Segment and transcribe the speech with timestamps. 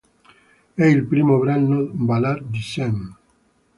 [0.73, 3.15] È il primo brano ballad di Sean.